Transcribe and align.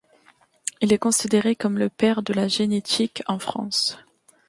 Il 0.81 0.93
est 0.93 0.97
considéré 0.97 1.55
comme 1.55 1.77
le 1.77 1.87
père 1.87 2.23
de 2.23 2.33
la 2.33 2.47
génétique 2.47 3.21
en 3.27 3.37
France. 3.37 3.99